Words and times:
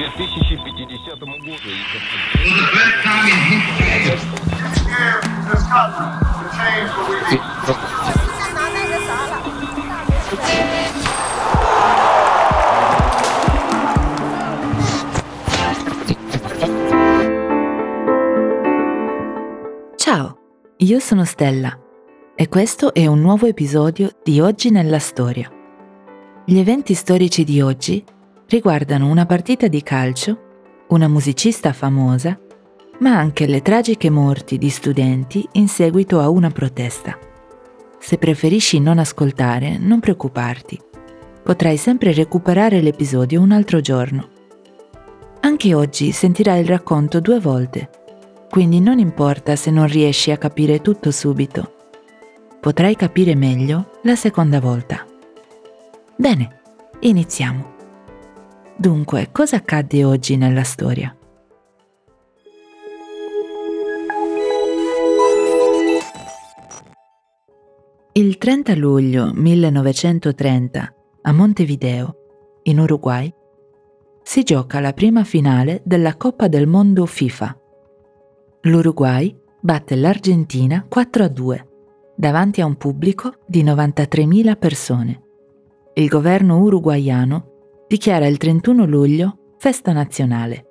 2050 0.00 1.26
году. 1.26 1.66
Ciao, 19.96 20.38
io 20.78 21.00
sono 21.00 21.24
Stella 21.24 21.78
e 22.34 22.48
questo 22.48 22.94
è 22.94 23.06
un 23.06 23.20
nuovo 23.20 23.46
episodio 23.46 24.10
di 24.22 24.40
Oggi 24.40 24.70
nella 24.70 24.98
Storia. 24.98 25.50
Gli 26.44 26.58
eventi 26.58 26.94
storici 26.94 27.44
di 27.44 27.60
oggi 27.60 28.04
riguardano 28.51 29.07
una 29.07 29.25
partita 29.25 29.69
di 29.69 29.81
calcio, 29.81 30.83
una 30.89 31.07
musicista 31.07 31.71
famosa, 31.71 32.37
ma 32.99 33.17
anche 33.17 33.47
le 33.47 33.61
tragiche 33.61 34.09
morti 34.09 34.57
di 34.57 34.69
studenti 34.69 35.47
in 35.53 35.69
seguito 35.69 36.19
a 36.19 36.27
una 36.27 36.49
protesta. 36.49 37.17
Se 37.97 38.17
preferisci 38.17 38.81
non 38.81 38.99
ascoltare, 38.99 39.77
non 39.77 40.01
preoccuparti. 40.01 40.77
Potrai 41.41 41.77
sempre 41.77 42.11
recuperare 42.11 42.81
l'episodio 42.81 43.39
un 43.39 43.53
altro 43.53 43.79
giorno. 43.79 44.29
Anche 45.39 45.73
oggi 45.73 46.11
sentirai 46.11 46.59
il 46.59 46.67
racconto 46.67 47.21
due 47.21 47.39
volte, 47.39 47.89
quindi 48.49 48.81
non 48.81 48.99
importa 48.99 49.55
se 49.55 49.71
non 49.71 49.87
riesci 49.87 50.29
a 50.29 50.37
capire 50.37 50.81
tutto 50.81 51.09
subito. 51.09 51.75
Potrai 52.59 52.97
capire 52.97 53.33
meglio 53.33 53.91
la 54.03 54.17
seconda 54.17 54.59
volta. 54.59 55.05
Bene, 56.17 56.59
iniziamo. 56.99 57.79
Dunque, 58.81 59.29
cosa 59.31 59.57
accadde 59.57 60.03
oggi 60.03 60.37
nella 60.37 60.63
storia? 60.63 61.15
Il 68.13 68.37
30 68.39 68.73
luglio 68.73 69.33
1930 69.35 70.95
a 71.21 71.31
Montevideo, 71.31 72.15
in 72.63 72.79
Uruguay, 72.79 73.31
si 74.23 74.41
gioca 74.41 74.79
la 74.79 74.93
prima 74.93 75.23
finale 75.25 75.83
della 75.85 76.17
Coppa 76.17 76.47
del 76.47 76.65
Mondo 76.65 77.05
FIFA. 77.05 77.55
L'Uruguay 78.61 79.39
batte 79.59 79.95
l'Argentina 79.95 80.83
4 80.89 81.23
a 81.23 81.27
2 81.27 81.67
davanti 82.15 82.61
a 82.61 82.65
un 82.65 82.77
pubblico 82.77 83.35
di 83.45 83.63
93.000 83.63 84.57
persone. 84.57 85.21
Il 85.93 86.07
governo 86.07 86.61
uruguaiano 86.61 87.50
dichiara 87.91 88.25
il 88.25 88.37
31 88.37 88.85
luglio 88.85 89.55
festa 89.57 89.91
nazionale. 89.91 90.65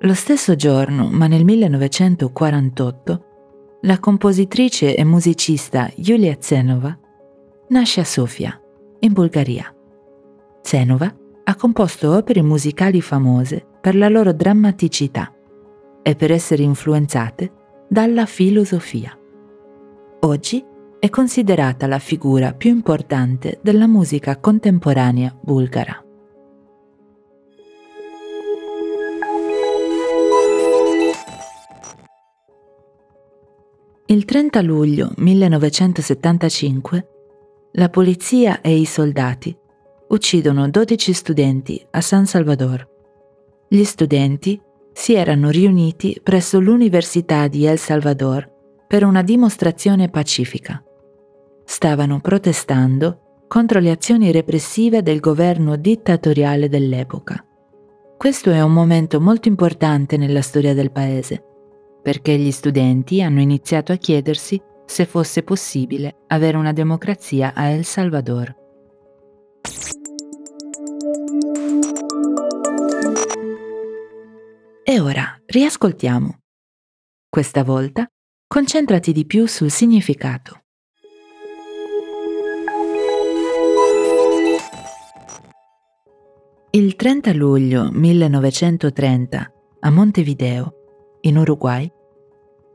Lo 0.00 0.12
stesso 0.12 0.54
giorno, 0.54 1.08
ma 1.10 1.26
nel 1.28 1.44
1948, 1.44 3.24
la 3.80 3.98
compositrice 4.00 4.94
e 4.94 5.02
musicista 5.04 5.90
Yulia 5.96 6.36
Zenova 6.38 6.94
nasce 7.68 8.00
a 8.02 8.04
Sofia, 8.04 8.60
in 8.98 9.14
Bulgaria. 9.14 9.74
Zenova 10.60 11.10
ha 11.44 11.54
composto 11.54 12.14
opere 12.14 12.42
musicali 12.42 13.00
famose 13.00 13.66
per 13.80 13.96
la 13.96 14.10
loro 14.10 14.34
drammaticità 14.34 15.30
e 16.06 16.14
per 16.14 16.30
essere 16.30 16.62
influenzate 16.62 17.50
dalla 17.88 18.26
filosofia. 18.26 19.18
Oggi 20.20 20.64
è 21.00 21.10
considerata 21.10 21.88
la 21.88 21.98
figura 21.98 22.52
più 22.52 22.70
importante 22.70 23.58
della 23.60 23.88
musica 23.88 24.38
contemporanea 24.38 25.36
bulgara. 25.42 26.00
Il 34.06 34.24
30 34.24 34.62
luglio 34.62 35.10
1975 35.16 37.08
la 37.72 37.88
polizia 37.88 38.60
e 38.60 38.78
i 38.78 38.84
soldati 38.84 39.58
uccidono 40.10 40.70
12 40.70 41.12
studenti 41.12 41.84
a 41.90 42.00
San 42.00 42.26
Salvador. 42.26 42.88
Gli 43.68 43.82
studenti 43.82 44.62
si 44.96 45.12
erano 45.12 45.50
riuniti 45.50 46.18
presso 46.22 46.58
l'Università 46.58 47.48
di 47.48 47.66
El 47.66 47.78
Salvador 47.78 48.50
per 48.88 49.04
una 49.04 49.22
dimostrazione 49.22 50.08
pacifica. 50.08 50.82
Stavano 51.66 52.20
protestando 52.20 53.42
contro 53.46 53.78
le 53.78 53.90
azioni 53.90 54.32
repressive 54.32 55.02
del 55.02 55.20
governo 55.20 55.76
dittatoriale 55.76 56.70
dell'epoca. 56.70 57.44
Questo 58.16 58.50
è 58.50 58.62
un 58.62 58.72
momento 58.72 59.20
molto 59.20 59.48
importante 59.48 60.16
nella 60.16 60.40
storia 60.40 60.72
del 60.72 60.90
paese, 60.90 61.44
perché 62.02 62.38
gli 62.38 62.50
studenti 62.50 63.20
hanno 63.20 63.42
iniziato 63.42 63.92
a 63.92 63.96
chiedersi 63.96 64.58
se 64.86 65.04
fosse 65.04 65.42
possibile 65.42 66.22
avere 66.28 66.56
una 66.56 66.72
democrazia 66.72 67.52
a 67.54 67.68
El 67.68 67.84
Salvador. 67.84 68.56
E 74.88 75.00
ora 75.00 75.36
riascoltiamo. 75.46 76.38
Questa 77.28 77.64
volta 77.64 78.06
concentrati 78.46 79.10
di 79.10 79.26
più 79.26 79.46
sul 79.46 79.68
significato. 79.68 80.60
Il 86.70 86.94
30 86.94 87.32
luglio 87.32 87.90
1930 87.90 89.52
a 89.80 89.90
Montevideo, 89.90 90.74
in 91.22 91.36
Uruguay, 91.36 91.90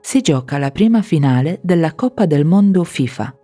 si 0.00 0.20
gioca 0.20 0.58
la 0.58 0.70
prima 0.70 1.02
finale 1.02 1.58
della 1.60 1.92
Coppa 1.96 2.24
del 2.26 2.44
Mondo 2.44 2.84
FIFA. 2.84 3.36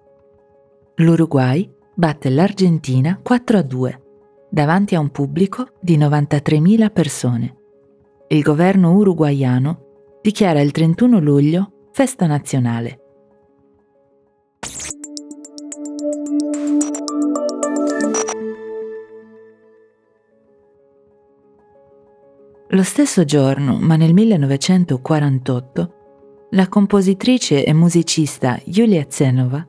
L'Uruguay 0.98 1.68
batte 1.96 2.30
l'Argentina 2.30 3.18
4 3.20 3.58
a 3.58 3.62
2 3.62 4.02
davanti 4.48 4.94
a 4.94 5.00
un 5.00 5.10
pubblico 5.10 5.72
di 5.80 5.98
93.000 5.98 6.92
persone 6.92 7.56
il 8.32 8.40
governo 8.40 8.94
uruguaiano 8.94 10.20
dichiara 10.22 10.62
il 10.62 10.70
31 10.70 11.20
luglio 11.20 11.88
festa 11.92 12.26
nazionale. 12.26 12.98
Lo 22.68 22.82
stesso 22.82 23.24
giorno, 23.26 23.76
ma 23.78 23.96
nel 23.96 24.14
1948, 24.14 25.94
la 26.52 26.68
compositrice 26.68 27.66
e 27.66 27.74
musicista 27.74 28.58
Yulia 28.64 29.04
Zenova 29.08 29.66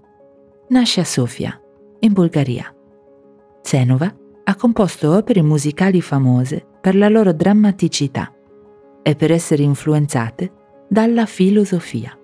nasce 0.70 1.02
a 1.02 1.06
Sofia, 1.06 1.62
in 2.00 2.14
Bulgaria. 2.14 2.74
Zenova 3.62 4.16
ha 4.46 4.56
composto 4.56 5.14
opere 5.14 5.42
musicali 5.42 6.00
famose 6.00 6.66
per 6.80 6.96
la 6.96 7.10
loro 7.10 7.34
drammaticità 7.34 8.33
e 9.04 9.16
per 9.16 9.32
essere 9.32 9.62
influenzate 9.62 10.52
dalla 10.88 11.26
filosofia. 11.26 12.18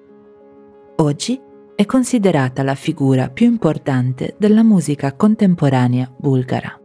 Oggi 0.96 1.40
è 1.76 1.86
considerata 1.86 2.64
la 2.64 2.76
figura 2.76 3.30
più 3.30 3.46
importante 3.46 4.36
della 4.40 4.64
musica 4.64 5.14
contemporanea 5.14 6.12
bulgara. 6.18 6.80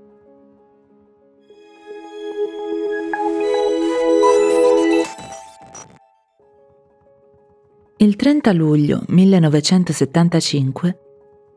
Il 7.96 8.16
30 8.16 8.52
luglio 8.52 9.02
1975 9.08 10.98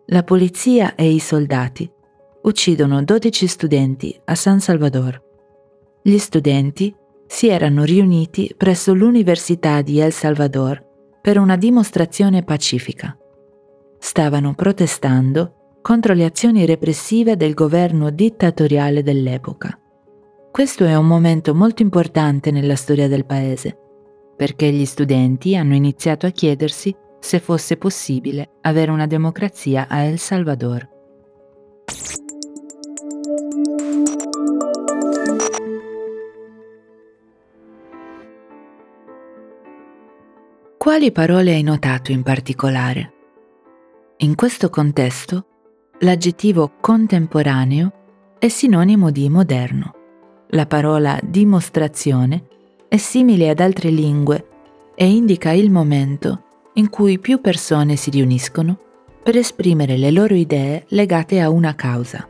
la 0.08 0.24
polizia 0.24 0.96
e 0.96 1.12
i 1.12 1.20
soldati 1.20 1.92
uccidono 2.44 3.04
12 3.04 3.48
studenti 3.48 4.18
a 4.24 4.36
San 4.36 4.62
Salvador. 4.62 5.22
Gli 6.02 6.18
studenti 6.18 6.96
si 7.28 7.50
erano 7.50 7.84
riuniti 7.84 8.54
presso 8.58 8.94
l'Università 8.94 9.82
di 9.82 10.00
El 10.00 10.12
Salvador 10.12 10.84
per 11.22 11.38
una 11.38 11.58
dimostrazione 11.58 12.44
pacifica. 12.44 13.18
Stavano 14.00 14.54
protestando 14.56 15.80
contro 15.82 16.14
le 16.14 16.26
azioni 16.26 16.66
repressive 16.66 17.36
del 17.36 17.54
governo 17.54 18.10
dittatoriale 18.10 19.04
dell'epoca. 19.04 19.80
Questo 20.52 20.86
è 20.86 20.96
un 20.96 21.06
momento 21.06 21.54
molto 21.54 21.82
importante 21.82 22.50
nella 22.52 22.76
storia 22.76 23.08
del 23.08 23.26
paese, 23.26 23.78
perché 24.36 24.72
gli 24.72 24.86
studenti 24.86 25.56
hanno 25.56 25.76
iniziato 25.76 26.26
a 26.26 26.32
chiedersi 26.32 26.96
se 27.20 27.40
fosse 27.40 27.78
possibile 27.78 28.52
avere 28.62 28.92
una 28.92 29.08
democrazia 29.08 29.88
a 29.88 30.04
El 30.04 30.18
Salvador. 30.18 30.97
Quali 40.88 41.12
parole 41.12 41.52
hai 41.52 41.64
notato 41.64 42.14
in 42.14 42.24
particolare? 42.24 43.14
In 44.20 44.36
questo 44.36 44.70
contesto, 44.70 45.46
l'aggettivo 46.00 46.76
contemporaneo 46.80 47.92
è 48.40 48.48
sinonimo 48.48 49.12
di 49.12 49.28
moderno. 49.28 49.92
La 50.52 50.66
parola 50.66 51.20
dimostrazione 51.22 52.48
è 52.88 52.96
simile 52.96 53.50
ad 53.50 53.60
altre 53.60 53.90
lingue 53.90 54.48
e 54.96 55.10
indica 55.10 55.52
il 55.52 55.70
momento 55.70 56.44
in 56.76 56.90
cui 56.90 57.20
più 57.20 57.42
persone 57.42 57.98
si 57.98 58.10
riuniscono 58.10 58.80
per 59.22 59.36
esprimere 59.36 59.98
le 59.98 60.12
loro 60.12 60.36
idee 60.36 60.86
legate 60.88 61.42
a 61.42 61.50
una 61.50 61.76
causa. 61.76 62.26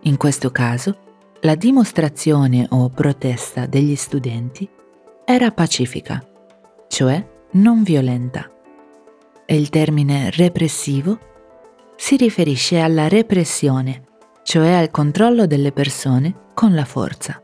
In 0.00 0.16
questo 0.16 0.50
caso, 0.50 0.98
la 1.42 1.54
dimostrazione 1.54 2.66
o 2.68 2.90
protesta 2.90 3.66
degli 3.66 3.94
studenti 3.94 4.68
era 5.24 5.52
pacifica, 5.52 6.20
cioè 6.88 7.34
non 7.52 7.82
violenta. 7.82 8.50
E 9.44 9.56
il 9.56 9.68
termine 9.68 10.30
repressivo 10.30 11.18
si 11.96 12.16
riferisce 12.16 12.80
alla 12.80 13.08
repressione, 13.08 14.04
cioè 14.42 14.72
al 14.72 14.90
controllo 14.90 15.46
delle 15.46 15.72
persone 15.72 16.34
con 16.54 16.74
la 16.74 16.84
forza. 16.84 17.42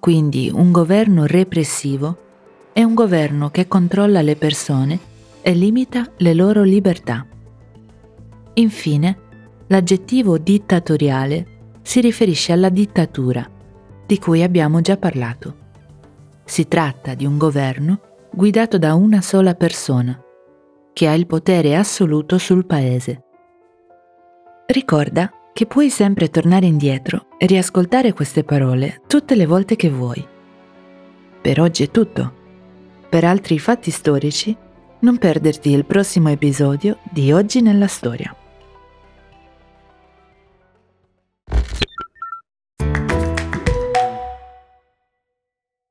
Quindi 0.00 0.50
un 0.52 0.72
governo 0.72 1.26
repressivo 1.26 2.26
è 2.72 2.82
un 2.82 2.94
governo 2.94 3.50
che 3.50 3.66
controlla 3.66 4.22
le 4.22 4.36
persone 4.36 4.98
e 5.40 5.52
limita 5.52 6.10
le 6.18 6.34
loro 6.34 6.62
libertà. 6.62 7.26
Infine, 8.54 9.18
l'aggettivo 9.68 10.38
dittatoriale 10.38 11.46
si 11.82 12.00
riferisce 12.00 12.52
alla 12.52 12.68
dittatura, 12.68 13.48
di 14.06 14.18
cui 14.18 14.42
abbiamo 14.42 14.80
già 14.80 14.96
parlato. 14.96 15.56
Si 16.44 16.66
tratta 16.66 17.14
di 17.14 17.24
un 17.26 17.36
governo 17.38 18.00
guidato 18.30 18.78
da 18.78 18.94
una 18.94 19.20
sola 19.20 19.54
persona, 19.54 20.20
che 20.92 21.06
ha 21.06 21.14
il 21.14 21.26
potere 21.26 21.76
assoluto 21.76 22.38
sul 22.38 22.66
paese. 22.66 23.24
Ricorda 24.66 25.32
che 25.52 25.66
puoi 25.66 25.90
sempre 25.90 26.30
tornare 26.30 26.66
indietro 26.66 27.26
e 27.36 27.46
riascoltare 27.46 28.12
queste 28.12 28.44
parole 28.44 29.00
tutte 29.06 29.34
le 29.34 29.46
volte 29.46 29.76
che 29.76 29.90
vuoi. 29.90 30.24
Per 31.40 31.60
oggi 31.60 31.82
è 31.84 31.90
tutto. 31.90 32.32
Per 33.08 33.24
altri 33.24 33.58
fatti 33.58 33.90
storici, 33.90 34.56
non 35.00 35.18
perderti 35.18 35.70
il 35.70 35.84
prossimo 35.84 36.28
episodio 36.28 36.98
di 37.10 37.32
Oggi 37.32 37.60
nella 37.60 37.86
Storia. 37.86 38.37